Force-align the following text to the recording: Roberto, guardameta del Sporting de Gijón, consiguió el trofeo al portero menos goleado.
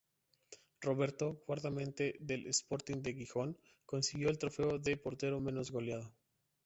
Roberto, 0.81 1.43
guardameta 1.45 2.05
del 2.19 2.47
Sporting 2.51 3.03
de 3.03 3.13
Gijón, 3.13 3.55
consiguió 3.85 4.29
el 4.29 4.39
trofeo 4.39 4.71
al 4.71 4.97
portero 4.99 5.39
menos 5.39 5.69
goleado. 5.69 6.11